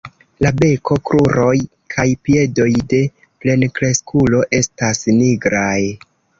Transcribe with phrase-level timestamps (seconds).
[0.43, 1.57] La beko, kruroj
[1.97, 3.03] kaj piedoj de
[3.45, 5.81] plenkreskulo estas nigraj.